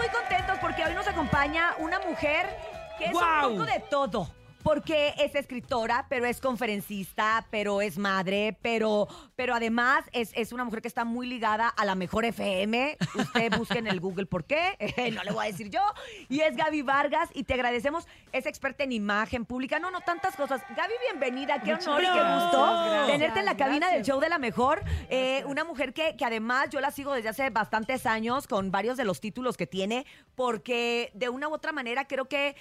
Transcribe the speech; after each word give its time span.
muy 0.00 0.08
contentos 0.08 0.56
porque 0.62 0.82
hoy 0.82 0.94
nos 0.94 1.06
acompaña 1.06 1.74
una 1.78 1.98
mujer 1.98 2.48
que 2.96 3.06
es 3.06 3.12
¡Guau! 3.12 3.50
un 3.50 3.58
poco 3.58 3.70
de 3.70 3.80
todo. 3.80 4.28
Porque 4.62 5.14
es 5.18 5.34
escritora, 5.34 6.06
pero 6.08 6.26
es 6.26 6.40
conferencista, 6.40 7.46
pero 7.50 7.80
es 7.80 7.96
madre, 7.98 8.58
pero, 8.60 9.08
pero 9.36 9.54
además 9.54 10.04
es, 10.12 10.32
es 10.34 10.52
una 10.52 10.64
mujer 10.64 10.82
que 10.82 10.88
está 10.88 11.04
muy 11.04 11.26
ligada 11.26 11.68
a 11.68 11.84
la 11.84 11.94
mejor 11.94 12.24
FM. 12.24 12.98
Usted 13.14 13.52
busque 13.58 13.78
en 13.78 13.86
el 13.86 14.00
Google 14.00 14.26
por 14.26 14.44
qué, 14.44 14.76
no 15.14 15.24
le 15.24 15.32
voy 15.32 15.46
a 15.46 15.50
decir 15.50 15.70
yo. 15.70 15.80
Y 16.28 16.40
es 16.40 16.56
Gaby 16.56 16.82
Vargas 16.82 17.30
y 17.32 17.44
te 17.44 17.54
agradecemos. 17.54 18.06
Es 18.32 18.46
experta 18.46 18.84
en 18.84 18.92
imagen 18.92 19.44
pública, 19.44 19.78
no, 19.78 19.90
no, 19.90 20.00
tantas 20.00 20.36
cosas. 20.36 20.62
Gaby, 20.76 20.94
bienvenida, 21.10 21.60
qué 21.62 21.72
Muchas 21.72 21.88
honor 21.88 22.02
y 22.02 22.06
qué 22.06 22.12
gracias, 22.12 22.42
gusto 22.42 22.60
gracias, 22.60 23.06
tenerte 23.06 23.38
en 23.40 23.44
la 23.46 23.56
cabina 23.56 23.86
del 23.86 23.96
gracias. 23.96 24.06
show 24.06 24.20
de 24.20 24.28
la 24.28 24.38
mejor. 24.38 24.82
Eh, 25.08 25.42
una 25.46 25.64
mujer 25.64 25.92
que, 25.92 26.16
que 26.16 26.24
además 26.24 26.68
yo 26.70 26.80
la 26.80 26.90
sigo 26.90 27.12
desde 27.12 27.30
hace 27.30 27.50
bastantes 27.50 28.06
años 28.06 28.46
con 28.46 28.70
varios 28.70 28.96
de 28.96 29.04
los 29.04 29.20
títulos 29.20 29.56
que 29.56 29.66
tiene, 29.66 30.06
porque 30.34 31.10
de 31.14 31.28
una 31.28 31.48
u 31.48 31.54
otra 31.54 31.72
manera 31.72 32.06
creo 32.06 32.26
que 32.26 32.56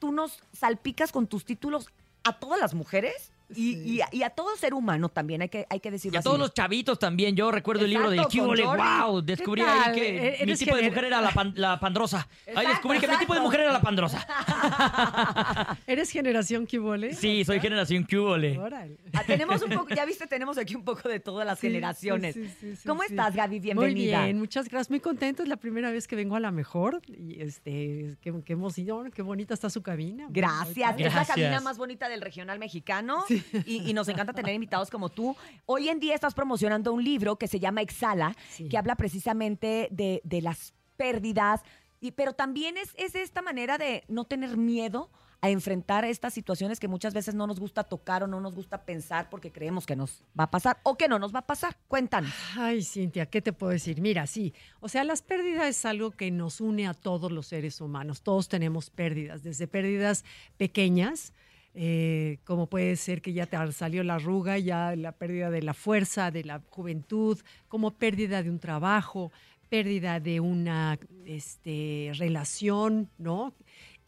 tú 0.00 0.10
nos 0.10 0.42
salpicas 0.52 1.12
con 1.12 1.28
tus 1.28 1.44
títulos 1.44 1.88
a 2.24 2.40
todas 2.40 2.58
las 2.58 2.74
mujeres 2.74 3.30
y, 3.50 3.74
Sí. 3.74 3.82
y 3.84 4.00
a, 4.00 4.08
y 4.12 4.22
a 4.22 4.30
todo 4.30 4.56
ser 4.56 4.74
humano 4.74 5.08
también, 5.08 5.42
hay 5.42 5.48
que, 5.48 5.66
hay 5.68 5.80
que 5.80 5.90
decirlo 5.90 6.14
Y 6.14 6.16
a 6.16 6.20
así. 6.20 6.24
todos 6.24 6.38
los 6.38 6.54
chavitos 6.54 6.98
también. 6.98 7.34
Yo 7.36 7.50
recuerdo 7.50 7.84
el 7.84 7.90
libro 7.90 8.10
de 8.10 8.16
Exacto, 8.16 8.38
con 8.38 8.46
Cubole. 8.46 8.64
Jordi. 8.64 8.82
¡Wow! 8.82 9.22
Descubrí 9.22 9.62
¿Qué 9.62 9.68
ahí 9.68 9.94
que 9.94 10.42
E- 10.42 10.46
mi 10.46 10.54
tipo 10.56 10.76
de 10.76 10.82
mujer 10.82 11.04
era 11.04 11.20
la, 11.20 11.30
pan- 11.32 11.52
la 11.56 11.78
pandrosa. 11.80 12.18
Ahí 12.46 12.52
Exacto, 12.52 12.68
descubrí 12.70 12.98
que 13.00 13.08
mi 13.08 13.16
tipo 13.18 13.34
de 13.34 13.40
mujer 13.40 13.60
era 13.60 13.72
la 13.72 13.80
pandrosa. 13.80 14.26
¿Eres 15.86 16.10
generación 16.10 16.66
Kibole? 16.66 17.14
Sí, 17.14 17.44
soy 17.44 17.60
generación 17.60 18.04
Cubole. 18.04 18.58
Órale. 18.58 18.96
Ah, 19.12 19.22
tenemos 19.26 19.62
un 19.62 19.70
poco, 19.76 19.94
ya 19.94 20.04
viste, 20.04 20.26
tenemos 20.26 20.58
aquí 20.58 20.74
un 20.74 20.84
poco 20.84 21.08
de 21.08 21.20
todas 21.20 21.46
las 21.46 21.58
Sí, 21.58 21.68
generaciones. 21.68 22.34
sí, 22.34 22.44
sí, 22.46 22.54
sí, 22.60 22.76
sí, 22.76 22.88
¿Cómo 22.88 23.02
sí. 23.02 23.08
estás, 23.10 23.34
Gaby? 23.34 23.60
Bienvenida. 23.60 24.18
Muy 24.18 24.26
bien, 24.26 24.38
muchas 24.38 24.68
gracias. 24.68 24.90
Muy 24.90 25.00
contento. 25.00 25.42
Es 25.42 25.48
la 25.48 25.56
primera 25.56 25.90
vez 25.90 26.06
que 26.08 26.16
vengo 26.16 26.36
a 26.36 26.40
la 26.40 26.50
mejor. 26.50 27.00
Y 27.08 27.40
este, 27.40 28.16
qué, 28.20 28.32
qué 28.44 28.52
emoción, 28.52 29.10
qué 29.10 29.22
bonita 29.22 29.54
está 29.54 29.70
su 29.70 29.82
cabina. 29.82 30.26
Gracias. 30.30 30.94
Muy 30.94 31.02
Es 31.04 31.08
la 31.12 31.14
Gracias. 31.14 31.28
cabina 31.28 31.60
más 31.60 31.78
bonita 31.78 32.08
del 32.08 32.20
regional 32.20 32.58
mexicano 32.58 33.24
y, 33.66 33.88
y 33.88 33.92
nos 33.94 34.08
encanta 34.08 34.32
tener 34.32 34.54
invitados 34.54 34.90
como 34.90 35.08
tú. 35.08 35.36
Hoy 35.66 35.88
en 35.88 36.00
día 36.00 36.14
estás 36.14 36.34
promocionando 36.34 36.92
un 36.92 37.02
libro 37.04 37.36
que 37.36 37.48
se 37.48 37.60
llama 37.60 37.82
Exhala, 37.82 38.36
Sí. 38.50 38.68
que 38.68 38.76
habla 38.78 38.94
precisamente 38.96 39.88
de, 39.90 40.20
de 40.24 40.42
las 40.42 40.74
pérdidas, 40.96 41.62
y, 42.00 42.12
pero 42.12 42.32
también 42.32 42.76
es, 42.76 42.94
es 42.96 43.14
esta 43.14 43.42
manera 43.42 43.76
de 43.78 44.04
no 44.08 44.24
tener 44.24 44.56
miedo 44.56 45.10
a 45.42 45.48
enfrentar 45.48 46.04
estas 46.04 46.34
situaciones 46.34 46.78
que 46.78 46.86
muchas 46.88 47.14
veces 47.14 47.34
no 47.34 47.46
nos 47.46 47.58
gusta 47.58 47.84
tocar 47.84 48.22
o 48.22 48.26
no 48.26 48.40
nos 48.42 48.54
gusta 48.54 48.84
pensar 48.84 49.30
porque 49.30 49.50
creemos 49.50 49.86
que 49.86 49.96
nos 49.96 50.22
va 50.38 50.44
a 50.44 50.50
pasar 50.50 50.78
o 50.82 50.98
que 50.98 51.08
no 51.08 51.18
nos 51.18 51.34
va 51.34 51.38
a 51.38 51.46
pasar. 51.46 51.78
Cuéntanos. 51.88 52.30
Ay, 52.58 52.82
Cintia, 52.82 53.24
¿qué 53.24 53.40
te 53.40 53.54
puedo 53.54 53.72
decir? 53.72 54.02
Mira, 54.02 54.26
sí, 54.26 54.52
o 54.80 54.88
sea, 54.90 55.02
las 55.02 55.22
pérdidas 55.22 55.66
es 55.66 55.84
algo 55.86 56.10
que 56.10 56.30
nos 56.30 56.60
une 56.60 56.86
a 56.86 56.92
todos 56.92 57.32
los 57.32 57.46
seres 57.46 57.80
humanos. 57.80 58.20
Todos 58.20 58.48
tenemos 58.50 58.90
pérdidas, 58.90 59.42
desde 59.42 59.66
pérdidas 59.66 60.24
pequeñas, 60.58 61.32
eh, 61.74 62.38
como 62.44 62.66
puede 62.66 62.96
ser 62.96 63.22
que 63.22 63.32
ya 63.32 63.46
te 63.46 63.56
salió 63.72 64.02
la 64.02 64.16
arruga, 64.16 64.58
ya 64.58 64.96
la 64.96 65.12
pérdida 65.12 65.50
de 65.50 65.62
la 65.62 65.74
fuerza, 65.74 66.30
de 66.30 66.44
la 66.44 66.60
juventud, 66.70 67.38
como 67.68 67.92
pérdida 67.92 68.42
de 68.42 68.50
un 68.50 68.58
trabajo, 68.58 69.30
pérdida 69.68 70.18
de 70.18 70.40
una 70.40 70.98
este, 71.24 72.10
relación, 72.14 73.08
¿no? 73.18 73.54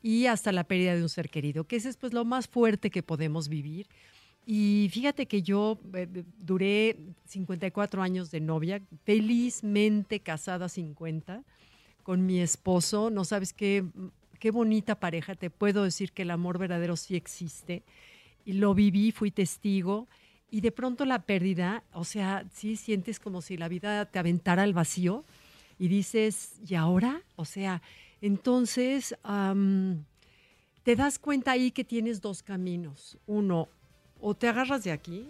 Y 0.02 0.26
hasta 0.26 0.50
la 0.50 0.64
pérdida 0.64 0.96
de 0.96 1.02
un 1.02 1.08
ser 1.08 1.30
querido, 1.30 1.64
que 1.64 1.76
ese 1.76 1.88
es 1.88 1.96
pues 1.96 2.12
lo 2.12 2.24
más 2.24 2.48
fuerte 2.48 2.90
que 2.90 3.04
podemos 3.04 3.48
vivir. 3.48 3.86
Y 4.44 4.88
fíjate 4.90 5.26
que 5.26 5.42
yo 5.42 5.78
eh, 5.94 6.08
eh, 6.12 6.24
duré 6.38 6.96
54 7.26 8.02
años 8.02 8.32
de 8.32 8.40
novia, 8.40 8.82
felizmente 9.04 10.18
casada 10.18 10.68
50 10.68 11.44
con 12.02 12.26
mi 12.26 12.40
esposo. 12.40 13.10
No 13.10 13.24
sabes 13.24 13.52
qué, 13.52 13.84
qué 14.42 14.50
bonita 14.50 14.98
pareja. 14.98 15.36
Te 15.36 15.50
puedo 15.50 15.84
decir 15.84 16.10
que 16.10 16.22
el 16.22 16.32
amor 16.32 16.58
verdadero 16.58 16.96
sí 16.96 17.14
existe. 17.14 17.84
Y 18.44 18.54
lo 18.54 18.74
viví, 18.74 19.12
fui 19.12 19.30
testigo. 19.30 20.08
Y 20.50 20.62
de 20.62 20.72
pronto 20.72 21.04
la 21.04 21.22
pérdida, 21.22 21.84
o 21.92 22.02
sea, 22.02 22.44
sí 22.52 22.74
sientes 22.74 23.20
como 23.20 23.40
si 23.40 23.56
la 23.56 23.68
vida 23.68 24.04
te 24.06 24.18
aventara 24.18 24.64
al 24.64 24.72
vacío 24.72 25.24
y 25.78 25.86
dices, 25.86 26.58
¿y 26.66 26.74
ahora? 26.74 27.22
O 27.36 27.44
sea, 27.44 27.82
entonces 28.20 29.14
te 30.82 30.96
das 30.96 31.20
cuenta 31.20 31.52
ahí 31.52 31.70
que 31.70 31.84
tienes 31.84 32.20
dos 32.20 32.42
caminos. 32.42 33.18
Uno, 33.26 33.68
o 34.24 34.34
te 34.34 34.46
agarras 34.48 34.84
de 34.84 34.92
aquí 34.92 35.26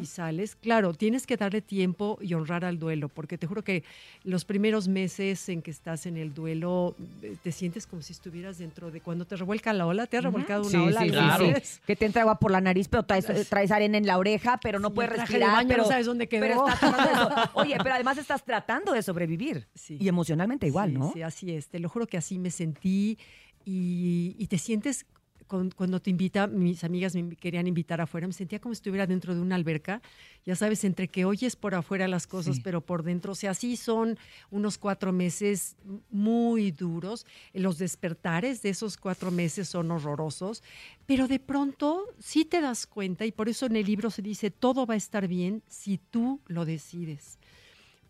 y 0.00 0.06
sales. 0.06 0.54
Claro, 0.54 0.94
tienes 0.94 1.26
que 1.26 1.36
darle 1.36 1.60
tiempo 1.60 2.16
y 2.22 2.32
honrar 2.34 2.64
al 2.64 2.78
duelo, 2.78 3.08
porque 3.08 3.36
te 3.36 3.46
juro 3.48 3.64
que 3.64 3.82
los 4.22 4.44
primeros 4.44 4.86
meses 4.86 5.48
en 5.48 5.62
que 5.62 5.72
estás 5.72 6.06
en 6.06 6.16
el 6.16 6.32
duelo 6.32 6.94
eh, 7.22 7.36
te 7.42 7.50
sientes 7.50 7.86
como 7.88 8.02
si 8.02 8.12
estuvieras 8.12 8.58
dentro 8.58 8.92
de 8.92 9.00
cuando 9.00 9.24
te 9.24 9.34
revuelca 9.34 9.72
la 9.72 9.84
ola. 9.86 10.06
¿Te 10.06 10.16
ha 10.16 10.20
revolcado 10.20 10.64
una 10.66 10.84
ola? 10.84 11.00
sí, 11.02 11.10
claro. 11.10 11.46
Que 11.86 11.96
te 11.96 12.06
entra 12.06 12.22
agua 12.22 12.38
por 12.38 12.52
la 12.52 12.60
nariz, 12.60 12.86
pero 12.86 13.02
traes, 13.02 13.26
traes 13.48 13.70
arena 13.72 13.98
en 13.98 14.06
la 14.06 14.16
oreja, 14.16 14.58
pero 14.62 14.78
no 14.78 14.88
Sí, 14.88 14.94
puedes 14.94 15.12
respirar. 15.12 15.50
baño 15.50 15.68
no 15.68 15.74
pero, 15.74 15.84
sabes 15.84 16.06
dónde 16.06 16.28
quedó. 16.28 16.40
pero 16.42 16.68
estás 16.68 17.50
Oye, 17.54 17.76
pero 17.82 17.94
además 17.96 18.16
estás 18.16 18.44
tratando 18.44 18.92
de 18.92 19.02
sobrevivir. 19.02 19.66
Sí. 19.74 19.96
Y 20.00 20.06
emocionalmente 20.06 20.68
igual, 20.68 20.90
Sí, 20.92 20.96
¿no? 20.98 21.12
Sí, 21.12 21.22
así 21.22 21.50
es. 21.52 21.66
Te 21.66 21.80
lo 21.80 21.88
juro 21.88 22.06
que 22.06 22.16
así 22.16 22.38
me 22.38 22.50
sentí 22.52 23.18
y, 23.64 24.36
y 24.38 24.46
te 24.46 24.58
sientes 24.58 25.04
cuando 25.46 26.00
te 26.00 26.10
invita, 26.10 26.46
mis 26.46 26.84
amigas 26.84 27.14
me 27.14 27.36
querían 27.36 27.66
invitar 27.66 28.00
afuera, 28.00 28.26
me 28.26 28.32
sentía 28.32 28.60
como 28.60 28.74
si 28.74 28.78
estuviera 28.78 29.06
dentro 29.06 29.34
de 29.34 29.40
una 29.40 29.54
alberca, 29.54 30.02
ya 30.44 30.56
sabes, 30.56 30.84
entre 30.84 31.08
que 31.08 31.24
oyes 31.24 31.56
por 31.56 31.74
afuera 31.74 32.08
las 32.08 32.26
cosas, 32.26 32.56
Sí. 32.56 32.62
pero 32.64 32.80
por 32.80 33.02
dentro, 33.02 33.32
o 33.32 33.34
sea, 33.34 33.54
sí 33.54 33.76
son 33.76 34.18
unos 34.50 34.78
cuatro 34.78 35.12
meses 35.12 35.76
muy 36.10 36.70
duros, 36.70 37.26
los 37.52 37.78
despertares 37.78 38.62
de 38.62 38.70
esos 38.70 38.96
cuatro 38.96 39.30
meses 39.30 39.68
son 39.68 39.90
horrorosos, 39.90 40.62
pero 41.06 41.28
de 41.28 41.38
pronto 41.38 42.04
sí 42.18 42.44
te 42.44 42.60
das 42.60 42.86
cuenta, 42.86 43.24
y 43.24 43.32
por 43.32 43.48
eso 43.48 43.66
en 43.66 43.76
el 43.76 43.86
libro 43.86 44.10
se 44.10 44.22
dice, 44.22 44.50
todo 44.50 44.86
va 44.86 44.94
a 44.94 44.98
estar 44.98 45.28
bien 45.28 45.62
si 45.68 45.98
tú 45.98 46.40
lo 46.46 46.64
decides 46.64 47.38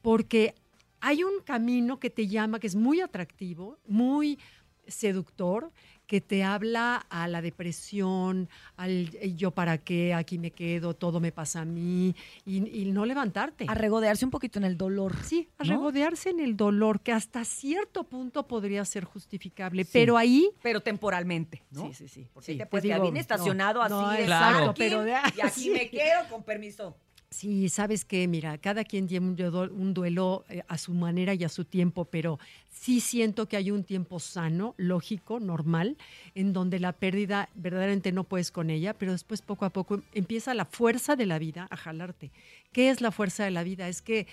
porque 0.03 0.54
hay 1.00 1.24
un 1.24 1.41
camino 1.44 1.98
que 1.98 2.10
te 2.10 2.28
llama, 2.28 2.60
que 2.60 2.68
es 2.68 2.76
muy 2.76 3.00
atractivo, 3.00 3.76
muy 3.86 4.38
seductor, 4.86 5.72
que 6.06 6.20
te 6.20 6.44
habla 6.44 6.96
a 7.10 7.26
la 7.28 7.42
depresión, 7.42 8.48
al 8.76 9.10
yo 9.36 9.50
para 9.50 9.78
qué, 9.78 10.14
aquí 10.14 10.38
me 10.38 10.50
quedo, 10.52 10.94
todo 10.94 11.20
me 11.20 11.32
pasa 11.32 11.62
a 11.62 11.64
mí, 11.64 12.14
y, 12.44 12.82
y 12.82 12.84
no 12.92 13.04
levantarte. 13.04 13.66
A 13.68 13.74
regodearse 13.74 14.24
un 14.24 14.30
poquito 14.30 14.58
en 14.58 14.64
el 14.64 14.76
dolor. 14.76 15.14
Sí, 15.24 15.48
a 15.58 15.64
¿no? 15.64 15.70
regodearse 15.70 16.30
en 16.30 16.40
el 16.40 16.56
dolor, 16.56 17.00
que 17.00 17.12
hasta 17.12 17.44
cierto 17.44 18.04
punto 18.04 18.46
podría 18.46 18.84
ser 18.84 19.04
justificable, 19.04 19.84
pero 19.84 20.16
ahí... 20.16 20.50
Pero 20.62 20.80
temporalmente, 20.80 21.64
¿no? 21.70 21.86
Sí, 21.88 21.94
sí, 21.94 22.08
sí. 22.08 22.28
Porque 22.32 22.52
sí, 22.52 22.58
te 22.58 22.66
estacionado 23.20 23.80
no, 23.88 24.00
así. 24.00 24.06
no, 24.06 24.10
de 24.12 24.24
Claro. 24.26 24.66
parking, 24.66 24.72
pero 24.78 25.02
de- 25.02 25.16
y 25.36 25.40
aquí 25.40 25.60
sí. 25.62 25.70
me 25.70 25.90
quedo 25.90 26.28
con 26.30 26.42
permiso. 26.42 26.96
Sí, 27.36 27.69
sabes 27.69 28.06
que, 28.06 28.26
mira, 28.28 28.56
cada 28.56 28.82
quien 28.82 29.06
tiene 29.06 29.26
un 29.26 29.92
duelo, 29.92 30.47
eh, 30.48 30.62
a 30.69 30.78
su 30.78 30.94
manera 30.94 31.34
y 31.34 31.44
a 31.44 31.50
su 31.50 31.66
tiempo, 31.66 32.06
pero 32.06 32.38
sí 32.70 32.98
siento 32.98 33.47
que 33.47 33.58
hay 33.58 33.70
un 33.70 33.84
tiempo 33.84 34.20
sano, 34.20 34.74
lógico, 34.78 35.38
normal, 35.38 35.98
en 36.34 36.54
donde 36.54 36.80
la 36.80 36.94
pérdida 36.94 37.50
verdaderamente 37.54 38.10
no 38.10 38.24
puedes 38.24 38.50
con 38.50 38.70
ella, 38.70 38.94
pero 38.94 39.12
después 39.12 39.42
poco 39.42 39.66
a 39.66 39.70
poco 39.70 40.00
empieza 40.14 40.54
la 40.54 40.64
fuerza 40.64 41.14
de 41.14 41.26
la 41.26 41.38
vida 41.38 41.66
a 41.69 41.76
jalarte. 41.76 42.30
¿Qué 42.72 42.88
es 42.88 43.02
la 43.02 43.12
fuerza 43.12 43.44
de 43.44 43.50
la 43.50 43.64
vida? 43.64 43.86
Es 43.86 44.00
que 44.00 44.26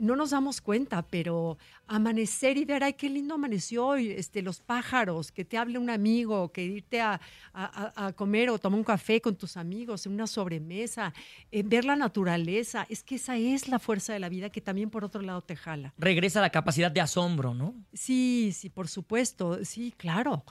no 0.00 0.16
nos 0.16 0.30
damos 0.30 0.60
cuenta, 0.60 1.02
pero 1.02 1.58
amanecer 1.86 2.56
y 2.56 2.64
ver, 2.64 2.82
ay, 2.84 2.94
qué 2.94 3.08
lindo 3.08 3.34
amaneció 3.34 3.86
hoy, 3.86 4.10
este, 4.10 4.42
los 4.42 4.60
pájaros, 4.60 5.30
que 5.32 5.44
te 5.44 5.56
hable 5.58 5.78
un 5.78 5.90
amigo, 5.90 6.50
que 6.52 6.64
irte 6.64 7.00
a, 7.00 7.20
a- 7.52 8.12
comer 8.12 8.50
o 8.50 8.58
tomar 8.58 8.78
un 8.78 8.84
café 8.84 9.20
con 9.20 9.36
tus 9.36 9.56
amigos, 9.56 10.06
en 10.06 10.12
una 10.12 10.26
sobremesa, 10.26 11.12
eh, 11.50 11.62
ver 11.64 11.84
la 11.84 11.96
naturaleza, 11.96 12.86
es 12.88 13.02
que 13.02 13.16
esa 13.16 13.36
es 13.36 13.68
la 13.68 13.78
fuerza 13.78 14.12
de 14.12 14.18
la 14.20 14.28
vida 14.28 14.50
que 14.50 14.60
también 14.60 14.90
por 14.90 15.04
otro 15.04 15.22
lado 15.22 15.40
te 15.42 15.56
jala. 15.56 15.92
Regresa 15.98 16.40
la 16.40 16.50
capacidad 16.50 16.90
de 16.90 17.00
asombro, 17.00 17.54
¿no? 17.54 17.74
Sí, 17.92 18.50
sí, 18.54 18.68
por 18.70 18.88
supuesto, 18.88 19.64
sí, 19.64 19.92
claro. 19.96 20.44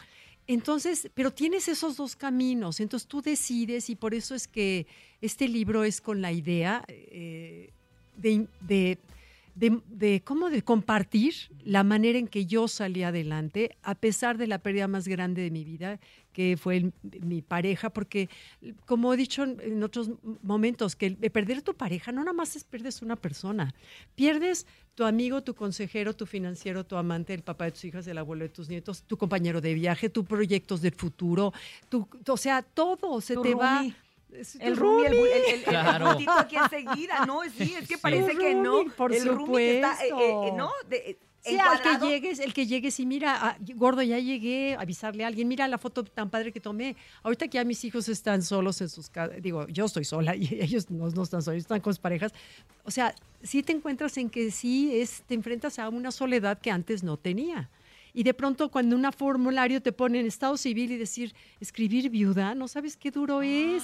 Entonces, 0.47 1.09
pero 1.15 1.31
tienes 1.31 1.67
esos 1.67 1.97
dos 1.97 2.15
caminos, 2.15 2.79
entonces 2.79 3.07
tú 3.07 3.21
decides 3.21 3.89
y 3.89 3.95
por 3.95 4.13
eso 4.13 4.35
es 4.35 4.47
que 4.47 4.85
este 5.19 5.47
libro 5.47 5.83
es 5.83 6.01
con 6.01 6.21
la 6.21 6.31
idea 6.31 6.83
eh, 6.87 7.71
de, 8.15 8.47
de, 8.61 8.99
de- 9.55 9.81
de 9.87 10.21
cómo 10.23 10.49
de 10.49 10.61
compartir 10.61 11.33
la 11.63 11.83
manera 11.83 12.19
en 12.19 12.27
que 12.27 12.45
yo 12.45 12.67
salí 12.67 13.03
adelante 13.03 13.75
a 13.81 13.95
pesar 13.95 14.37
de 14.37 14.47
la 14.47 14.59
pérdida 14.59 14.87
más 14.87 15.07
grande 15.07 15.41
de 15.41 15.49
mi 15.51 15.63
vida, 15.63 15.99
que 16.33 16.57
fue 16.57 16.77
el- 16.77 16.93
mi 17.21 17.41
pareja, 17.41 17.89
porque 17.89 18.29
como 18.85 19.13
he 19.13 19.17
dicho 19.17 19.43
en, 19.43 19.81
otros 19.81 20.11
momentos, 20.43 20.95
que 20.97 21.11
perder 21.11 21.61
tu 21.61 21.73
pareja 21.73 22.11
no 22.11 22.21
nada 22.21 22.33
más 22.33 22.55
es 22.57 22.65
pierdes 22.65 23.01
una 23.01 23.15
persona, 23.15 23.73
pierdes 24.15 24.67
tu 24.95 25.05
amigo, 25.05 25.41
tu 25.43 25.55
consejero, 25.55 26.13
tu 26.13 26.25
financiero, 26.25 26.85
tu 26.85 26.97
amante, 26.97 27.33
el 27.33 27.41
papá 27.41 27.65
de 27.65 27.71
tus 27.71 27.85
hijas, 27.85 28.05
el 28.07 28.17
abuelo 28.17 28.43
de 28.43 28.49
tus 28.49 28.67
nietos, 28.69 29.03
tu 29.03 29.17
compañero 29.17 29.61
de 29.61 29.73
viaje, 29.73 30.09
tus 30.09 30.25
proyectos 30.25 30.81
del 30.81 30.93
futuro, 30.93 31.53
tu, 31.89 32.07
o 32.27 32.37
sea, 32.37 32.61
todo 32.61 33.21
se 33.21 33.35
Tu 33.35 33.41
te 33.41 33.55
va. 33.55 33.85
Es 34.39 34.55
El 34.59 34.75
roomie, 34.77 35.07
el, 35.07 35.13
roomie. 35.13 35.31
el, 35.37 35.43
el- 35.45 35.55
el 35.59 35.63
Claro. 35.63 36.05
puntito 36.09 36.31
aquí 36.31 36.55
enseguida, 36.57 37.25
¿no? 37.25 37.41
Sí, 37.57 37.73
es 37.79 37.87
que 37.87 37.95
Sí. 37.95 37.99
parece 38.01 38.35
que 38.37 38.53
no. 38.55 38.83
por 38.97 39.13
el 39.13 39.25
roomie 39.25 39.57
que 39.57 39.75
está, 39.75 39.93
eh, 39.93 40.07
eh, 40.07 40.07
eh, 40.07 40.09
supuesto. 40.09 40.57
¿no? 40.57 40.71
De- 40.89 40.97
eh, 41.11 41.19
Sí, 41.47 41.59
al 41.59 41.79
que 41.79 42.07
llegues, 42.07 42.39
el 42.39 42.55
que 42.55 42.65
llegues 42.65 42.99
y 42.99 43.05
mira, 43.05 43.37
ah, 43.39 43.57
gordo, 43.75 44.01
ya 44.01 44.17
llegué, 44.17 44.75
avisarle 44.79 45.23
a 45.23 45.27
alguien, 45.27 45.47
mira 45.47 45.67
la 45.67 45.77
foto 45.77 46.03
tan 46.03 46.31
padre 46.31 46.51
que 46.51 46.59
tomé. 46.59 46.95
Ahorita 47.21 47.47
que 47.47 47.57
ya 47.59 47.63
mis 47.63 47.85
hijos 47.85 48.09
están 48.09 48.41
solos 48.41 48.81
en 48.81 48.89
sus 48.89 49.09
casas, 49.11 49.39
digo, 49.43 49.67
yo 49.67 49.85
estoy 49.85 50.05
sola 50.05 50.35
y 50.35 50.47
ellos 50.59 50.89
no, 50.89 51.07
no 51.11 51.21
están 51.21 51.43
solos, 51.43 51.59
están 51.59 51.81
con 51.81 51.93
sus 51.93 51.99
parejas. 51.99 52.33
O 52.83 52.89
sea, 52.89 53.13
sí 53.43 53.61
te 53.61 53.73
encuentras 53.73 54.17
en 54.17 54.31
que 54.31 54.49
sí 54.49 54.99
es, 54.99 55.21
te 55.27 55.35
enfrentas 55.35 55.77
a 55.77 55.87
una 55.89 56.09
soledad 56.11 56.57
que 56.57 56.71
antes 56.71 57.03
no 57.03 57.15
tenía. 57.15 57.69
Y 58.15 58.23
de 58.23 58.33
pronto 58.33 58.71
cuando 58.71 58.95
en 58.95 59.05
un 59.05 59.11
formulario 59.11 59.81
te 59.81 59.91
ponen 59.91 60.25
estado 60.25 60.55
civil 60.57 60.91
y 60.93 60.97
decir, 60.97 61.35
escribir 61.59 62.09
viuda, 62.09 62.55
no 62.55 62.67
sabes 62.69 62.95
qué 62.95 63.11
duro 63.11 63.41
es. 63.41 63.83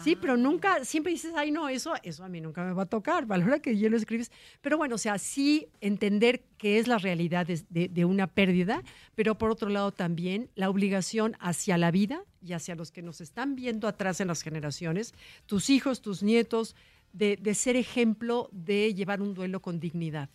Sí, 0.00 0.14
pero 0.16 0.36
nunca, 0.36 0.84
siempre 0.84 1.12
dices, 1.12 1.32
ay, 1.36 1.50
no, 1.50 1.68
eso, 1.68 1.92
eso 2.04 2.22
a 2.24 2.28
mí 2.28 2.40
nunca 2.40 2.64
me 2.64 2.72
va 2.72 2.84
a 2.84 2.86
tocar, 2.86 3.26
a 3.28 3.36
la 3.36 3.44
hora 3.44 3.58
que 3.58 3.76
ya 3.76 3.90
lo 3.90 3.96
escribes. 3.96 4.30
Pero 4.60 4.78
bueno, 4.78 4.94
o 4.94 4.98
sea, 4.98 5.18
sí 5.18 5.66
entender 5.80 6.42
qué 6.58 6.78
es 6.78 6.86
la 6.86 6.96
realidad 6.98 7.44
de, 7.44 7.60
de- 7.70 7.88
de 7.88 8.04
una 8.04 8.28
pérdida, 8.28 8.82
pero 9.16 9.36
por 9.36 9.50
otro 9.50 9.68
lado 9.68 9.90
también 9.90 10.48
la 10.54 10.70
obligación 10.70 11.36
hacia 11.40 11.76
la 11.76 11.90
vida 11.90 12.22
y 12.40 12.52
hacia 12.52 12.76
los 12.76 12.92
que 12.92 13.02
nos 13.02 13.20
están 13.20 13.56
viendo 13.56 13.88
atrás 13.88 14.20
en 14.20 14.28
las 14.28 14.42
generaciones, 14.42 15.12
tus 15.46 15.68
hijos, 15.70 16.00
tus 16.02 16.22
nietos, 16.22 16.76
de, 17.12 17.36
de 17.36 17.54
ser 17.54 17.74
ejemplo 17.76 18.48
de 18.52 18.94
llevar 18.94 19.20
un 19.20 19.34
duelo 19.34 19.60
con 19.60 19.80
dignidad 19.80 20.30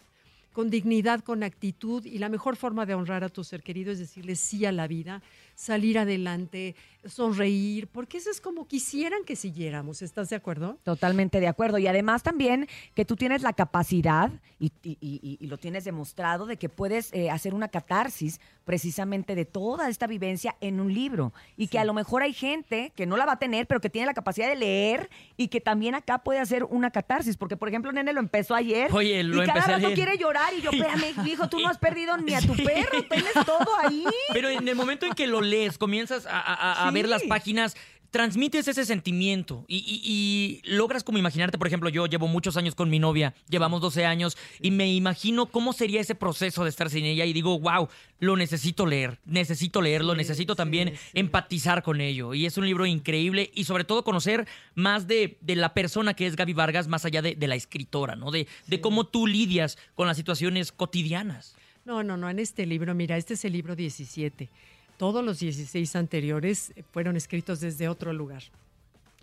con 0.57 0.71
dignidad, 0.71 1.19
con 1.19 1.43
actitud 1.43 2.03
y 2.03 2.17
la 2.17 2.29
mejor 2.29 2.55
forma 2.55 2.87
de 2.87 2.95
honrar 2.95 3.23
a 3.23 3.29
tu 3.29 3.43
ser 3.43 3.61
querido 3.61 3.91
es 3.91 3.99
decirle 3.99 4.35
sí 4.35 4.65
a 4.65 4.71
la 4.71 4.87
vida, 4.87 5.21
salir 5.53 5.99
adelante, 5.99 6.75
sonreír, 7.05 7.85
porque 7.85 8.17
eso 8.17 8.31
es 8.31 8.41
como 8.41 8.67
quisieran 8.67 9.23
que 9.23 9.35
siguiéramos, 9.35 10.01
¿estás 10.01 10.29
de 10.29 10.35
acuerdo? 10.35 10.79
Totalmente 10.81 11.39
de 11.39 11.47
acuerdo. 11.47 11.77
Y 11.77 11.85
además 11.85 12.23
también 12.23 12.67
que 12.95 13.05
tú 13.05 13.15
tienes 13.15 13.43
la 13.43 13.53
capacidad, 13.53 14.31
y, 14.59 15.37
lo 15.45 15.59
tienes 15.59 15.83
demostrado, 15.83 16.47
de 16.47 16.57
que 16.57 16.69
puedes 16.69 17.13
eh, 17.13 17.29
hacer 17.29 17.53
una 17.53 17.67
catarsis 17.67 18.41
precisamente 18.67 19.33
de 19.33 19.45
toda 19.45 19.87
esta 19.89 20.05
vivencia 20.07 20.55
en 20.61 20.79
un 20.81 20.93
libro. 20.93 21.33
Y 21.55 21.69
que 21.69 21.79
a 21.79 21.85
lo 21.85 21.93
mejor 21.93 22.21
hay 22.21 22.33
gente 22.33 22.91
que 22.95 23.05
no 23.07 23.15
la 23.17 23.25
va 23.25 23.31
a 23.33 23.39
tener, 23.39 23.65
pero 23.65 23.79
que 23.81 23.89
tiene 23.89 24.05
la 24.05 24.13
capacidad 24.13 24.47
de 24.49 24.57
leer 24.57 25.09
y 25.37 25.47
que 25.47 25.61
también 25.61 25.95
acá 25.95 26.19
puede 26.19 26.39
hacer 26.39 26.65
una 26.65 26.91
catarsis. 26.91 27.37
Porque, 27.37 27.55
por 27.57 27.69
ejemplo, 27.69 27.91
Nene 27.93 28.11
lo 28.13 28.19
empezó 28.19 28.53
ayer. 28.55 28.91
Oye, 28.93 29.23
lo 29.23 29.41
y 29.41 29.47
cada 29.47 29.59
empecé 29.61 29.79
rato 29.81 29.93
quiere 29.95 30.17
llorar. 30.17 30.53
Y 30.53 30.61
yo, 30.61 30.69
espérame, 30.73 31.25
hijo, 31.25 31.47
tú 31.47 31.59
no 31.59 31.69
has 31.69 31.77
perdido 31.77 32.17
ni 32.17 32.33
a 32.35 32.41
tu 32.41 32.55
perro, 32.55 33.01
tienes 33.09 33.33
todo 33.45 33.69
ahí. 33.81 34.03
Pero 34.33 34.49
en 34.49 34.67
el 34.67 34.75
momento 34.75 35.05
en 35.05 35.13
que 35.13 35.25
lo 35.27 35.39
lees, 35.41 35.77
comienzas 35.77 36.25
a, 36.25 36.37
a- 36.39 36.85
a 36.85 36.89
Sí. 36.89 36.93
ver 36.93 37.07
las 37.07 37.23
páginas, 37.23 37.75
transmites 38.11 38.67
ese 38.67 38.85
sentimiento 38.85 39.65
y, 39.67 39.77
y- 39.77 40.01
y 40.03 40.61
logras 40.75 41.03
como 41.03 41.17
imaginarte, 41.17 41.57
por 41.57 41.67
ejemplo, 41.67 41.89
yo 41.89 42.05
llevo 42.07 42.27
muchos 42.27 42.57
años 42.57 42.73
con 42.75 42.89
mi 42.89 42.99
novia, 42.99 43.33
llevamos 43.49 43.81
12 43.81 44.05
años, 44.05 44.37
y 44.61 44.71
me 44.71 44.91
imagino 44.93 45.47
cómo 45.47 45.73
sería 45.73 46.01
ese 46.01 46.15
proceso 46.15 46.63
de 46.63 46.69
estar 46.69 46.89
sin 46.89 47.05
ella 47.05 47.25
y 47.25 47.33
digo, 47.33 47.59
wow, 47.59 47.89
lo 48.19 48.35
necesito 48.35 48.85
leer, 48.85 49.19
necesito 49.25 49.81
leerlo, 49.81 50.13
Sí, 50.13 50.17
necesito 50.17 50.53
sí, 50.53 50.57
también 50.57 50.89
sí. 50.95 50.99
empatizar 51.13 51.83
con 51.83 52.01
ello. 52.01 52.33
Y 52.33 52.45
es 52.45 52.57
un 52.57 52.65
libro 52.65 52.85
increíble 52.85 53.51
y 53.53 53.65
sobre 53.65 53.83
todo 53.83 54.03
conocer 54.03 54.47
más 54.73 55.07
de, 55.07 55.37
de 55.41 55.55
la 55.55 55.73
persona 55.73 56.13
que 56.13 56.25
es 56.27 56.35
Gaby 56.35 56.53
Vargas, 56.53 56.87
más 56.87 57.05
allá 57.05 57.21
de, 57.21 57.35
de 57.35 57.47
la 57.47 57.55
escritora, 57.55 58.15
¿no? 58.15 58.31
De, 58.31 58.47
de 58.67 58.81
cómo 58.81 59.05
tú 59.05 59.27
lidias 59.27 59.77
con 59.95 60.07
las 60.07 60.17
situaciones 60.17 60.71
cotidianas. 60.71 61.55
No, 61.85 62.03
no, 62.03 62.17
no, 62.17 62.29
en 62.29 62.39
este 62.39 62.65
libro, 62.65 62.93
mira, 62.95 63.15
este 63.17 63.35
es 63.35 63.45
el 63.45 63.53
libro 63.53 63.75
17. 63.75 64.49
Todos 64.97 65.23
los 65.23 65.39
16 65.39 65.95
anteriores 65.95 66.73
fueron 66.91 67.15
escritos 67.15 67.59
desde 67.59 67.87
otro 67.87 68.13
lugar. 68.13 68.43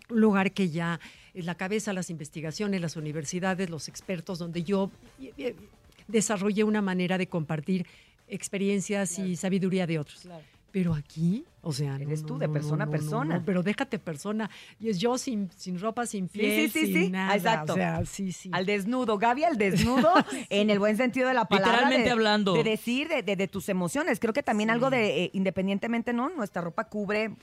Un 0.09 0.21
lugar 0.21 0.51
que 0.51 0.69
ya 0.69 0.99
es 1.33 1.45
la 1.45 1.55
cabeza, 1.55 1.91
las 1.91 2.09
investigaciones, 2.09 2.79
las 2.79 2.95
universidades, 2.95 3.69
los 3.69 3.89
expertos, 3.89 4.39
donde 4.39 4.63
yo 4.63 4.89
eh, 5.21 5.33
eh, 5.37 5.55
desarrollé 6.07 6.63
una 6.63 6.81
manera 6.81 7.17
de 7.17 7.27
compartir 7.27 7.85
experiencias 8.27 9.19
y 9.19 9.35
sabiduría 9.35 9.85
de 9.85 9.99
otros. 9.99 10.27
Pero 10.75 10.93
aquí, 10.93 11.45
o 11.61 11.71
sea, 11.71 11.97
no, 11.97 12.03
Eres 12.03 12.23
no, 12.23 12.27
tú, 12.27 12.37
de 12.37 12.47
no, 12.47 12.53
persona 12.53 12.83
a 12.83 12.85
no, 12.85 12.91
no, 12.91 12.97
persona. 12.97 13.37
no, 13.37 13.45
pero 13.45 13.63
déjate 13.63 13.97
persona. 13.97 14.49
Y 14.77 14.89
es 14.89 14.99
yo 14.99 15.17
sin, 15.17 15.49
sin 15.55 15.79
ropa, 15.79 16.05
sin 16.05 16.27
piel, 16.27 16.69
sí, 16.69 16.79
sí, 16.81 16.85
sin 16.93 17.03
sí, 17.05 17.09
nada. 17.11 17.33
exacto. 17.33 17.71
O 17.71 17.75
sea, 17.77 18.05
sí, 18.05 18.33
sí. 18.33 18.49
Al 18.51 18.65
desnudo, 18.65 19.17
Gaby, 19.17 19.45
al 19.45 19.57
desnudo, 19.57 20.11
en 20.49 20.69
el 20.69 20.79
buen 20.79 20.97
sentido 20.97 21.29
de 21.29 21.33
la 21.33 21.45
palabra. 21.45 21.71
Literalmente 21.71 22.05
de- 22.07 22.11
hablando. 22.11 22.53
De 22.55 22.65
decir, 22.65 23.07
de, 23.07 23.23
de- 23.23 23.37
de 23.37 23.47
tus 23.47 23.69
emociones. 23.69 24.19
Creo 24.19 24.33
que 24.33 24.43
también 24.43 24.67
Sí. 24.67 24.73
algo 24.73 24.89
de, 24.89 25.23
eh, 25.23 25.29
independientemente, 25.31 26.11
¿no? 26.11 26.27
Nuestra 26.29 26.61
ropa 26.61 26.89
cubre 26.89 27.37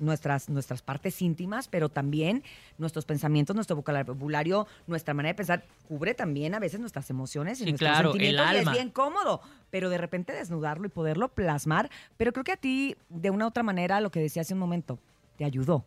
nuestras, 0.00 0.48
nuestras 0.48 0.82
partes 0.82 1.20
íntimas, 1.22 1.68
pero 1.68 1.88
también 1.88 2.42
nuestros 2.78 3.04
pensamientos, 3.04 3.54
nuestro 3.54 3.76
vocabulario, 3.76 4.66
nuestra 4.86 5.14
manera 5.14 5.32
de 5.32 5.36
pensar, 5.36 5.64
cubre 5.88 6.14
también 6.14 6.54
a 6.54 6.58
veces 6.58 6.80
nuestras 6.80 7.08
emociones 7.10 7.60
y 7.60 7.64
Sí, 7.64 7.70
nuestros 7.70 7.88
claro, 7.90 8.08
el 8.14 8.20
sentimientos. 8.20 8.52
Y 8.54 8.56
es 8.68 8.72
bien 8.72 8.90
cómodo, 8.90 9.40
pero 9.70 9.90
de 9.90 9.98
repente 9.98 10.32
desnudarlo 10.32 10.86
y 10.86 10.90
poderlo 10.90 11.28
plasmar. 11.28 11.90
Pero 12.16 12.32
creo 12.32 12.44
que 12.44 12.52
a 12.52 12.56
ti, 12.56 12.96
de 13.08 13.30
una 13.30 13.44
u 13.44 13.48
otra 13.48 13.62
manera, 13.62 14.00
lo 14.00 14.10
que 14.10 14.20
decía 14.20 14.42
hace 14.42 14.54
un 14.54 14.60
momento, 14.60 14.98
te 15.36 15.44
ayudó. 15.44 15.84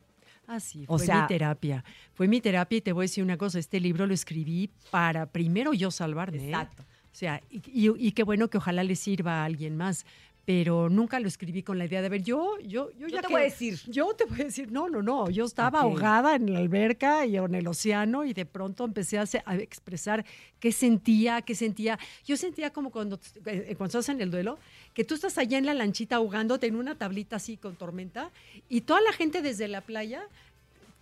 Ah, 0.48 0.60
sí, 0.60 0.84
O 0.88 0.98
fue 0.98 1.06
sea- 1.08 1.22
mi 1.22 1.28
terapia. 1.28 1.84
Fue 2.14 2.28
mi 2.28 2.42
terapia 2.42 2.78
y 2.78 2.82
te 2.82 2.92
voy 2.92 3.04
a 3.04 3.06
decir 3.06 3.24
una 3.24 3.38
cosa, 3.38 3.60
este 3.60 3.80
libro 3.80 4.06
lo 4.06 4.14
escribí 4.14 4.70
para 4.92 5.26
primero 5.26 5.74
yo 5.74 5.90
salvarme. 5.90 6.38
¿eh? 6.40 6.50
Exacto. 6.50 6.84
O 6.84 7.16
sea, 7.16 7.42
y, 7.50 7.62
y- 7.68 8.08
y 8.08 8.12
qué 8.12 8.24
bueno 8.24 8.50
que 8.50 8.58
ojalá 8.58 8.84
le 8.84 8.96
sirva 8.96 9.42
a 9.42 9.46
alguien 9.46 9.78
más, 9.78 10.06
pero 10.46 10.90
nunca 10.90 11.20
lo 11.22 11.28
escribí 11.28 11.64
con 11.64 11.78
la 11.78 11.86
idea 11.86 12.02
de, 12.02 12.08
a 12.08 12.10
ver, 12.10 12.22
yo, 12.22 12.60
yo, 12.60 12.92
yo, 12.92 13.08
Yo 13.08 13.08
ya 13.08 13.22
te 13.22 13.28
que- 13.28 13.34
voy 13.34 13.42
a 13.42 13.46
decir. 13.46 13.80
Yo 13.88 14.14
te 14.14 14.26
voy 14.26 14.42
a 14.42 14.44
decir, 14.46 14.72
no, 14.72 14.90
no, 14.90 15.02
no, 15.02 15.30
yo 15.30 15.46
estaba 15.46 15.82
ahogada 15.82 16.36
en 16.36 16.52
la 16.52 16.60
alberca 16.60 17.26
y 17.26 17.38
en 17.38 17.56
el 17.56 17.66
océano 17.68 18.26
y 18.26 18.34
de 18.34 18.46
pronto 18.46 18.84
empecé 18.84 19.18
a, 19.18 19.24
expresar 19.56 20.26
qué 20.60 20.74
sentía, 20.74 21.42
qué 21.42 21.56
sentía. 21.56 21.98
Yo 22.26 22.36
sentía 22.36 22.72
como 22.72 22.92
cuando, 22.92 23.20
eh, 23.46 23.76
cuando 23.78 24.00
estás 24.00 24.10
en 24.10 24.20
el 24.20 24.32
duelo, 24.32 24.60
que 24.94 25.06
tú 25.06 25.16
estás 25.16 25.38
allá 25.38 25.58
en 25.58 25.66
la 25.66 25.74
lanchita 25.74 26.18
ahogándote 26.18 26.68
en 26.68 26.76
una 26.76 26.96
tablita 26.96 27.38
así 27.38 27.56
con 27.56 27.76
tormenta 27.76 28.30
y 28.68 28.82
toda 28.82 29.00
la 29.00 29.14
gente 29.14 29.42
desde 29.42 29.70
la 29.70 29.82
playa 29.82 30.28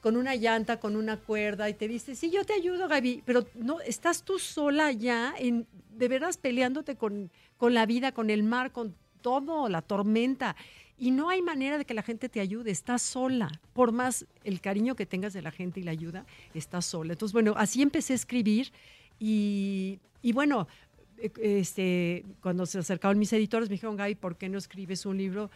con 0.02 0.18
una 0.18 0.36
llanta, 0.36 0.80
con 0.80 0.96
una 0.96 1.18
cuerda, 1.18 1.70
y 1.70 1.76
te 1.76 1.88
dice, 1.88 2.16
sí, 2.16 2.32
yo 2.32 2.44
te 2.44 2.54
ayudo, 2.54 2.88
Gaby, 2.88 3.22
pero 3.24 3.46
no, 3.54 3.82
estás 3.82 4.24
tú 4.24 4.40
sola 4.40 4.88
allá, 4.88 5.36
en, 5.38 5.68
de 5.96 6.08
veras 6.08 6.38
peleándote 6.38 6.96
con, 6.96 7.30
con 7.58 7.76
la 7.76 7.86
vida, 7.86 8.12
con 8.12 8.32
el 8.32 8.42
mar, 8.42 8.72
con 8.72 8.96
todo, 9.22 9.70
la 9.70 9.82
tormenta, 9.82 10.56
y 10.98 11.12
no 11.12 11.30
hay 11.30 11.42
manera 11.42 11.78
de 11.78 11.86
que 11.86 11.94
la 11.94 12.04
gente 12.04 12.30
te 12.30 12.40
ayude, 12.40 12.70
estás 12.70 13.02
sola, 13.02 13.50
por 13.74 13.92
más 13.92 14.26
el 14.44 14.62
cariño 14.62 14.96
que 14.96 15.06
tengas 15.06 15.34
de 15.34 15.42
la 15.42 15.52
gente 15.52 15.80
y 15.80 15.84
la 15.84 15.92
ayuda, 15.92 16.26
estás 16.54 16.86
sola. 16.86 17.14
Entonces, 17.14 17.34
bueno, 17.34 17.54
así 17.58 17.82
empecé 17.82 18.14
a 18.14 18.18
escribir, 18.18 18.72
y, 19.20 20.00
y 20.22 20.32
bueno, 20.34 20.68
eh, 21.18 21.32
este, 21.60 22.26
cuando 22.42 22.66
se 22.66 22.80
acercaron 22.80 23.18
mis 23.18 23.34
editores, 23.34 23.70
me 23.70 23.76
dijeron, 23.76 23.96
Gaby, 23.96 24.16
¿por 24.16 24.36
qué 24.36 24.50
no 24.50 24.58
escribes 24.58 25.06
un 25.06 25.18
libro? 25.18 25.50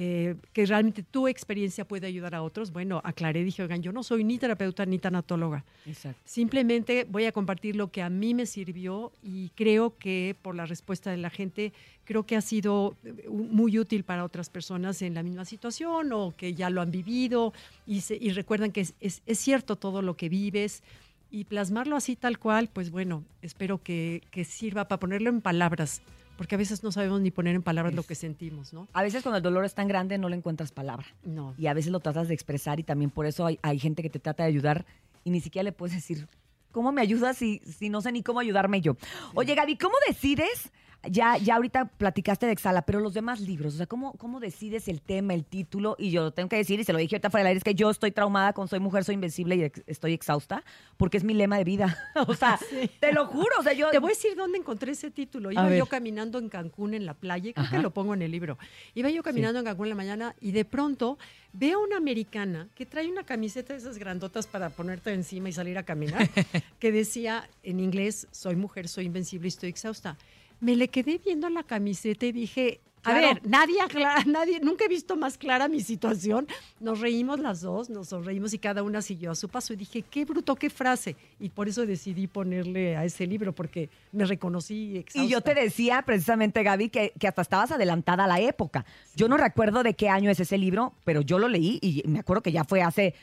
Eh, 0.00 0.36
que 0.52 0.64
realmente 0.64 1.02
tu 1.02 1.26
experiencia 1.26 1.84
puede 1.84 2.06
ayudar 2.06 2.32
a 2.36 2.42
otros, 2.42 2.70
bueno, 2.72 3.00
aclaré, 3.02 3.42
dije, 3.42 3.62
oigan, 3.62 3.82
yo 3.82 3.90
no 3.90 4.04
soy 4.04 4.22
ni 4.22 4.38
terapeuta 4.38 4.86
ni 4.86 5.00
tanatóloga. 5.00 5.64
Exacto. 5.86 6.20
Simplemente 6.24 7.04
voy 7.10 7.24
a 7.24 7.32
compartir 7.32 7.74
lo 7.74 7.90
que 7.90 8.00
a 8.02 8.08
mí 8.08 8.32
me 8.32 8.46
sirvió 8.46 9.10
y 9.24 9.48
creo 9.56 9.98
que 9.98 10.36
por 10.40 10.54
la 10.54 10.66
respuesta 10.66 11.10
de 11.10 11.16
la 11.16 11.30
gente, 11.30 11.72
creo 12.04 12.22
que 12.24 12.36
ha 12.36 12.40
sido 12.42 12.94
eh, 13.02 13.28
muy 13.28 13.76
útil 13.76 14.04
para 14.04 14.22
otras 14.24 14.50
personas 14.50 15.02
en 15.02 15.14
la 15.14 15.24
misma 15.24 15.44
situación 15.44 16.12
o 16.12 16.32
que 16.36 16.54
ya 16.54 16.70
lo 16.70 16.80
han 16.80 16.92
vivido 16.92 17.52
y, 17.84 18.02
se- 18.02 18.18
y 18.20 18.30
recuerdan 18.30 18.70
que 18.70 18.82
es, 18.82 18.94
es- 19.00 19.20
es 19.26 19.38
cierto 19.40 19.74
todo 19.74 20.00
lo 20.00 20.16
que 20.16 20.28
vives 20.28 20.84
y 21.32 21.42
plasmarlo 21.42 21.96
así 21.96 22.14
tal 22.14 22.38
cual, 22.38 22.70
pues 22.72 22.90
bueno, 22.92 23.24
espero 23.42 23.82
que, 23.82 24.22
que 24.30 24.44
sirva 24.44 24.86
para 24.86 25.00
ponerlo 25.00 25.28
en 25.28 25.40
palabras, 25.40 26.02
porque 26.38 26.54
a 26.54 26.58
veces 26.58 26.84
no 26.84 26.92
sabemos 26.92 27.20
ni 27.20 27.32
poner 27.32 27.56
en 27.56 27.62
palabras 27.62 27.94
lo 27.94 28.04
que 28.04 28.14
sentimos, 28.14 28.72
¿no? 28.72 28.86
A 28.92 29.02
veces 29.02 29.24
cuando 29.24 29.38
el 29.38 29.42
dolor 29.42 29.64
es 29.64 29.74
tan 29.74 29.88
grande 29.88 30.18
no 30.18 30.28
le 30.28 30.36
encuentras 30.36 30.70
palabra. 30.70 31.06
No. 31.24 31.52
y 31.58 31.66
a 31.66 31.74
veces 31.74 31.90
lo 31.90 31.98
tratas 31.98 32.28
de 32.28 32.34
expresar 32.34 32.78
y 32.78 32.84
también 32.84 33.10
por 33.10 33.26
eso 33.26 33.44
hay, 33.44 33.58
hay 33.60 33.78
gente 33.80 34.02
que 34.02 34.08
te 34.08 34.20
trata 34.20 34.44
de 34.44 34.48
ayudar 34.48 34.86
y 35.24 35.30
ni 35.30 35.40
siquiera 35.40 35.64
le 35.64 35.72
puedes 35.72 35.96
decir, 35.96 36.28
¿cómo 36.70 36.92
me 36.92 37.02
ayudas 37.02 37.36
si, 37.36 37.58
si 37.58 37.90
no 37.90 38.00
sé 38.00 38.12
ni 38.12 38.22
cómo 38.22 38.38
ayudarme 38.38 38.80
yo? 38.80 38.96
Oye, 39.34 39.56
Gaby, 39.56 39.76
¿cómo 39.76 39.94
decides? 40.06 40.70
Ya, 41.04 41.36
ya 41.36 41.54
ahorita 41.54 41.84
platicaste 41.84 42.46
de 42.46 42.52
Exhala, 42.52 42.82
pero 42.82 42.98
los 42.98 43.14
demás 43.14 43.40
libros, 43.40 43.74
o 43.74 43.76
sea, 43.76 43.86
¿cómo, 43.86 44.14
¿cómo 44.14 44.40
decides 44.40 44.88
el 44.88 45.00
tema, 45.00 45.32
el 45.32 45.44
título? 45.44 45.94
Y 45.96 46.10
yo 46.10 46.32
tengo 46.32 46.48
que 46.48 46.56
decir, 46.56 46.80
y 46.80 46.84
se 46.84 46.92
lo 46.92 46.98
dije 46.98 47.14
ahorita 47.14 47.30
fuera 47.30 47.42
del 47.44 47.48
aire, 47.50 47.58
es 47.58 47.64
que 47.64 47.76
yo 47.76 47.88
estoy 47.88 48.10
traumada 48.10 48.52
con 48.52 48.66
Soy 48.66 48.80
Mujer, 48.80 49.04
Soy 49.04 49.14
Invencible 49.14 49.54
y 49.54 49.62
ex- 49.62 49.82
estoy 49.86 50.12
exhausta, 50.12 50.64
porque 50.96 51.16
es 51.16 51.22
mi 51.22 51.34
lema 51.34 51.56
de 51.56 51.62
vida. 51.62 51.96
o 52.26 52.34
sea, 52.34 52.58
Sí. 52.68 52.90
te 52.98 53.12
lo 53.12 53.26
juro, 53.26 53.48
o 53.60 53.62
sea, 53.62 53.74
yo... 53.74 53.90
Te 53.90 54.00
voy 54.00 54.10
a 54.10 54.14
decir 54.14 54.34
dónde 54.34 54.58
encontré 54.58 54.90
ese 54.90 55.12
título. 55.12 55.52
Iba 55.52 55.74
yo 55.74 55.86
caminando 55.86 56.40
en 56.40 56.48
Cancún 56.48 56.94
en 56.94 57.06
la 57.06 57.14
playa, 57.14 57.50
y 57.50 57.52
creo 57.52 57.64
Ajá. 57.66 57.76
que 57.76 57.82
lo 57.82 57.90
pongo 57.92 58.14
en 58.14 58.22
el 58.22 58.32
libro. 58.32 58.58
Iba 58.96 59.08
yo 59.08 59.22
caminando 59.22 59.60
en 59.60 59.66
Cancún 59.66 59.86
en 59.86 59.90
la 59.90 59.94
mañana 59.96 60.34
y 60.40 60.50
de 60.50 60.64
pronto 60.64 61.16
veo 61.52 61.80
una 61.80 61.96
americana 61.96 62.66
que 62.74 62.86
trae 62.86 63.08
una 63.08 63.22
camiseta 63.22 63.72
de 63.72 63.78
esas 63.78 63.98
grandotas 63.98 64.48
para 64.48 64.68
ponerte 64.70 65.12
encima 65.14 65.48
y 65.48 65.52
salir 65.52 65.78
a 65.78 65.84
caminar, 65.84 66.28
que 66.80 66.90
decía 66.90 67.48
en 67.62 67.78
inglés, 67.78 68.26
soy 68.32 68.56
mujer, 68.56 68.88
soy 68.88 69.06
invencible 69.06 69.46
y 69.46 69.50
estoy 69.50 69.68
exhausta. 69.68 70.16
Me 70.60 70.74
le 70.76 70.88
quedé 70.88 71.18
viendo 71.24 71.48
la 71.50 71.62
camiseta 71.62 72.26
y 72.26 72.32
dije, 72.32 72.80
A 73.04 73.12
Claro. 73.12 73.28
ver, 73.28 73.48
nadie, 73.48 73.80
aclara- 73.80 74.24
nadie, 74.26 74.58
nunca 74.60 74.84
he 74.84 74.88
visto 74.88 75.16
más 75.16 75.38
clara 75.38 75.68
mi 75.68 75.80
situación. 75.80 76.48
Nos 76.80 76.98
reímos 77.00 77.38
las 77.38 77.60
dos, 77.60 77.88
nos 77.88 78.08
sonreímos 78.08 78.52
y 78.54 78.58
cada 78.58 78.82
una 78.82 79.00
siguió 79.02 79.30
a 79.30 79.34
su 79.36 79.48
paso. 79.48 79.72
Y 79.72 79.76
dije, 79.76 80.02
qué 80.02 80.24
bruto, 80.24 80.56
qué 80.56 80.68
frase. 80.68 81.14
Y 81.38 81.48
por 81.50 81.68
eso 81.68 81.86
decidí 81.86 82.26
ponerle 82.26 82.96
a 82.96 83.04
ese 83.04 83.26
libro, 83.28 83.54
porque 83.54 83.88
me 84.10 84.24
reconocí 84.24 84.98
exhausta. 84.98 85.24
Y 85.26 85.28
yo 85.30 85.40
te 85.42 85.54
decía 85.54 86.02
precisamente, 86.02 86.62
Gaby, 86.64 86.88
que, 86.90 87.12
que 87.18 87.28
hasta 87.28 87.42
estabas 87.42 87.70
adelantada 87.70 88.24
a 88.24 88.26
la 88.26 88.40
época. 88.40 88.84
Yo 89.14 89.28
no 89.28 89.36
recuerdo 89.36 89.84
de 89.84 89.94
qué 89.94 90.08
año 90.08 90.28
es 90.28 90.40
ese 90.40 90.58
libro, 90.58 90.92
pero 91.04 91.20
yo 91.22 91.38
lo 91.38 91.48
leí 91.48 91.78
y 91.80 92.02
me 92.08 92.18
acuerdo 92.18 92.42
que 92.42 92.50
ya 92.52 92.64
fue 92.64 92.82
hace 92.82 93.14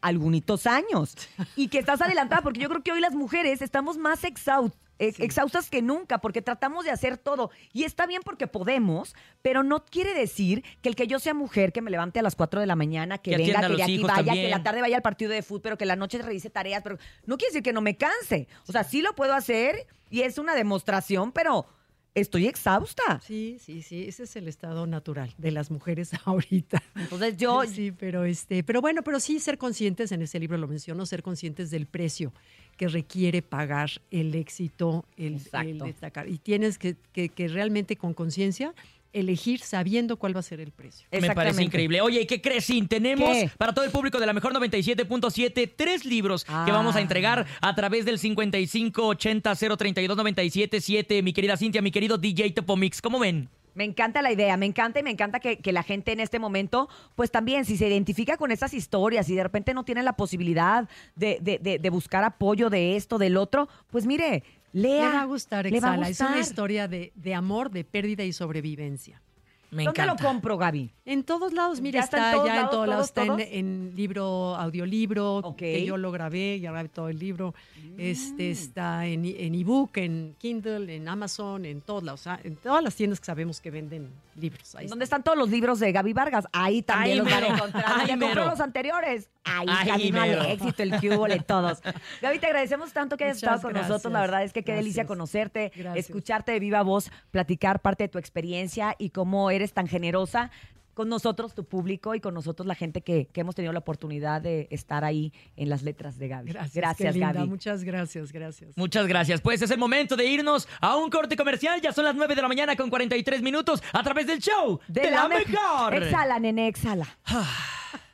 algunitos 0.00 0.66
años. 0.66 1.14
Y 1.56 1.68
que 1.68 1.78
estás 1.78 2.00
adelantada, 2.00 2.42
porque 2.42 2.60
yo 2.60 2.68
creo 2.68 2.82
que 2.82 2.92
hoy 2.92 3.00
las 3.00 3.14
mujeres 3.14 3.62
estamos 3.62 3.96
más 3.96 4.24
exhaustas. 4.24 4.78
Exhaustas 5.00 5.70
que 5.70 5.82
nunca 5.82 6.18
porque 6.18 6.42
tratamos 6.42 6.84
de 6.84 6.90
hacer 6.90 7.16
todo. 7.16 7.50
Y 7.72 7.84
está 7.84 8.06
bien 8.06 8.22
porque 8.24 8.46
podemos, 8.46 9.14
pero 9.42 9.62
no 9.62 9.84
quiere 9.84 10.14
decir 10.14 10.62
que 10.82 10.88
el 10.88 10.96
que 10.96 11.06
yo 11.06 11.18
sea 11.18 11.34
mujer, 11.34 11.72
que 11.72 11.82
me 11.82 11.90
levante 11.90 12.20
a 12.20 12.22
las 12.22 12.36
4 12.36 12.60
de 12.60 12.66
la 12.66 12.76
mañana, 12.76 13.18
que 13.18 13.30
Que 13.30 13.36
venga, 13.36 13.66
que 13.66 13.76
de 13.76 13.82
aquí 13.82 13.98
vaya, 14.02 14.32
que 14.32 14.48
la 14.48 14.62
tarde 14.62 14.80
vaya 14.80 14.96
al 14.96 15.02
partido 15.02 15.30
de 15.30 15.42
fútbol, 15.42 15.62
pero 15.62 15.78
que 15.78 15.86
la 15.86 15.96
noche 15.96 16.18
revise 16.18 16.50
tareas, 16.50 16.82
pero 16.82 16.98
no 17.26 17.36
quiere 17.36 17.52
decir 17.52 17.62
que 17.62 17.72
no 17.72 17.80
me 17.80 17.96
canse. 17.96 18.48
O 18.66 18.72
sea, 18.72 18.84
sí 18.84 19.02
lo 19.02 19.14
puedo 19.14 19.34
hacer 19.34 19.86
y 20.10 20.22
es 20.22 20.38
una 20.38 20.54
demostración, 20.54 21.32
pero 21.32 21.66
estoy 22.14 22.46
exhausta. 22.46 23.20
Sí, 23.20 23.58
sí, 23.60 23.82
sí, 23.82 24.04
ese 24.08 24.24
es 24.24 24.36
el 24.36 24.48
estado 24.48 24.86
natural 24.86 25.32
de 25.38 25.50
las 25.50 25.70
mujeres 25.70 26.10
ahorita. 26.24 26.82
Entonces 26.96 27.36
yo, 27.36 27.62
Sí, 27.66 27.92
pero 27.92 28.24
este, 28.24 28.62
pero 28.64 28.80
bueno, 28.80 29.02
pero 29.02 29.20
sí 29.20 29.38
ser 29.40 29.58
conscientes, 29.58 30.12
en 30.12 30.22
ese 30.22 30.38
libro 30.38 30.56
lo 30.58 30.68
menciono, 30.68 31.06
ser 31.06 31.22
conscientes 31.22 31.70
del 31.70 31.86
precio 31.86 32.32
que 32.76 32.88
requiere 32.88 33.42
pagar 33.42 33.90
el 34.10 34.34
éxito, 34.34 35.04
el, 35.16 35.40
el 35.52 35.78
destacar. 35.78 36.28
Y 36.28 36.38
tienes 36.38 36.78
que, 36.78 36.96
que- 37.12 37.28
que 37.28 37.48
realmente 37.48 37.96
con 37.96 38.14
conciencia 38.14 38.74
elegir 39.12 39.60
sabiendo 39.60 40.16
cuál 40.16 40.34
va 40.36 40.40
a 40.40 40.42
ser 40.42 40.60
el 40.60 40.70
precio. 40.72 41.06
Me 41.10 41.34
parece 41.34 41.62
increíble. 41.62 42.00
Oye, 42.00 42.20
¿y 42.22 42.26
qué 42.26 42.40
crees? 42.40 42.64
Sin 42.66 42.86
tenemos 42.88 43.28
¿Qué? 43.36 43.50
para 43.58 43.72
todo 43.74 43.84
el 43.84 43.90
público 43.90 44.18
de 44.20 44.26
la 44.26 44.32
mejor 44.32 44.52
97.7 44.54 45.72
tres 45.76 46.04
libros 46.04 46.44
que 46.44 46.52
Ah. 46.52 46.66
vamos 46.68 46.96
a 46.96 47.00
entregar 47.00 47.46
a 47.60 47.74
través 47.74 48.04
del 48.04 48.18
5580 48.18 49.54
032 49.76 50.16
977. 50.16 51.22
Mi 51.22 51.32
querida 51.32 51.56
Cintia, 51.56 51.82
mi 51.82 51.90
querido 51.90 52.18
DJ 52.18 52.50
Topomix, 52.52 53.00
¿cómo 53.02 53.18
ven? 53.18 53.48
Me 53.72 53.84
encanta 53.84 54.20
la 54.20 54.32
idea, 54.32 54.56
me 54.56 54.66
encanta 54.66 54.98
y 54.98 55.02
me 55.04 55.10
encanta 55.12 55.38
que, 55.38 55.58
que 55.58 55.72
la 55.72 55.84
gente 55.84 56.10
en 56.10 56.18
este 56.18 56.40
momento, 56.40 56.88
pues 57.14 57.30
también, 57.30 57.64
si 57.64 57.76
se 57.76 57.86
identifica 57.88 58.36
con 58.36 58.50
esas 58.50 58.74
historias 58.74 59.28
y 59.30 59.36
de 59.36 59.44
repente 59.44 59.74
no 59.74 59.84
tiene 59.84 60.02
la 60.02 60.14
posibilidad 60.14 60.88
de, 61.14 61.38
de- 61.40 61.58
de- 61.60 61.78
de 61.78 61.90
buscar 61.90 62.24
apoyo 62.24 62.68
de 62.68 62.96
esto, 62.96 63.16
del 63.16 63.36
otro, 63.36 63.68
pues 63.90 64.06
mire, 64.06 64.42
lea. 64.72 65.06
Le 65.06 65.12
va 65.16 65.22
a 65.22 65.24
gustar, 65.24 65.64
le 65.64 65.80
va 65.80 65.92
a 65.92 65.94
Exhala. 65.94 66.08
Es 66.08 66.20
una 66.20 66.28
gustar. 66.30 66.42
historia 66.50 66.88
de, 66.88 67.12
de 67.14 67.34
amor, 67.34 67.70
de 67.70 67.84
pérdida 67.84 68.24
y 68.24 68.32
sobrevivencia. 68.32 69.22
Me 69.70 69.84
¿Dónde 69.84 70.02
encanta. 70.02 70.24
lo 70.24 70.28
compro, 70.30 70.58
Gaby? 70.58 70.90
En 71.04 71.22
todos 71.24 71.52
lados, 71.52 71.80
mira, 71.80 72.00
¿Ya 72.00 72.04
está 72.04 72.16
en 72.18 72.22
está, 72.24 72.32
todos 72.36 72.46
ya 72.46 72.54
lados, 72.54 72.64
en 72.66 72.70
todos 72.76 72.88
lados, 72.88 73.12
todos, 73.12 73.24
está 73.24 73.36
todos? 73.36 73.40
en, 73.52 73.88
en 73.88 73.96
libro, 73.96 74.56
audiolibro, 74.56 75.54
que 75.56 75.84
yo 75.84 75.96
lo 75.96 76.10
grabé, 76.12 76.58
ya 76.60 76.72
grabé 76.72 76.88
todo 76.88 77.08
el 77.08 77.18
libro. 77.18 77.54
Mm. 77.76 77.94
Este 77.98 78.50
está 78.50 79.06
en, 79.06 79.24
en 79.24 79.54
ebook, 79.54 79.96
en 79.98 80.34
Kindle, 80.38 80.94
en 80.94 81.08
Amazon, 81.08 81.64
en 81.64 81.80
todos 81.80 82.02
lados, 82.02 82.20
o 82.20 82.24
sea, 82.24 82.40
en 82.42 82.56
todas 82.56 82.82
las 82.82 82.94
tiendas 82.96 83.20
que 83.20 83.26
sabemos 83.26 83.60
que 83.60 83.70
venden 83.70 84.08
libros. 84.36 84.74
Ahí 84.74 84.86
¿Dónde 84.86 85.04
está. 85.04 85.16
están 85.16 85.22
todos 85.24 85.36
los 85.38 85.50
libros 85.50 85.78
de 85.80 85.92
Gaby 85.92 86.12
Vargas? 86.14 86.46
Ahí 86.52 86.82
también 86.82 87.12
Ahí 87.12 87.18
los 87.24 87.30
van 87.30 87.44
a 87.44 87.56
encontrar. 87.56 87.84
Ahí 88.00 88.06
Ya 88.08 88.18
compró 88.18 88.44
los 88.46 88.60
anteriores. 88.60 89.28
Ahí, 89.44 89.66
Ahí 89.68 89.88
camino 89.88 90.20
al 90.20 90.46
éxito, 90.46 90.82
el 90.82 91.00
cubole, 91.00 91.40
todos. 91.40 91.80
Gaby, 92.22 92.38
te 92.38 92.46
agradecemos 92.46 92.92
tanto 92.92 93.16
que 93.16 93.24
hayas 93.24 93.36
Muchas 93.38 93.56
estado 93.56 93.72
con 93.72 93.80
nosotros. 93.80 94.12
La 94.12 94.20
verdad 94.20 94.44
es 94.44 94.52
que 94.52 94.62
qué 94.62 94.72
delicia 94.74 95.06
conocerte, 95.06 95.72
Gracias. 95.74 96.06
escucharte 96.08 96.52
de 96.52 96.60
viva 96.60 96.82
voz, 96.82 97.10
platicar 97.30 97.80
parte 97.80 98.04
de 98.04 98.08
tu 98.08 98.18
experiencia 98.18 98.94
y 98.98 99.10
cómo 99.10 99.50
eres 99.50 99.59
tan 99.72 99.86
generosa 99.86 100.50
con 100.94 101.08
nosotros, 101.08 101.54
tu 101.54 101.64
público, 101.64 102.14
y 102.14 102.20
con 102.20 102.34
nosotros, 102.34 102.66
la 102.66 102.74
gente 102.74 103.00
que, 103.00 103.26
que 103.32 103.40
hemos 103.40 103.54
tenido 103.54 103.72
la 103.72 103.78
oportunidad 103.78 104.42
de 104.42 104.66
estar 104.70 105.02
ahí 105.04 105.32
en 105.56 105.70
las 105.70 105.82
letras 105.82 106.18
de 106.18 106.28
Gaby. 106.28 106.52
Gracias, 106.74 107.14
linda. 107.14 107.32
Gaby. 107.32 107.48
Muchas 107.48 107.84
gracias, 107.84 108.32
gracias. 108.32 108.76
Muchas 108.76 109.06
gracias. 109.06 109.40
Pues 109.40 109.62
es 109.62 109.70
el 109.70 109.78
momento 109.78 110.16
de 110.16 110.26
irnos 110.26 110.68
a 110.80 110.96
un 110.96 111.08
corte 111.08 111.36
comercial. 111.36 111.80
Ya 111.80 111.92
son 111.92 112.04
las 112.04 112.14
9 112.16 112.34
de 112.34 112.42
la 112.42 112.48
mañana 112.48 112.76
con 112.76 112.90
43 112.90 113.40
minutos 113.40 113.82
a 113.92 114.02
través 114.02 114.26
del 114.26 114.40
show 114.40 114.80
de, 114.88 115.10
la, 115.10 115.28
me- 115.28 115.36
mejor. 115.38 115.94
Exhala, 115.94 116.38
nene, 116.38 116.66
exhala. 116.68 117.06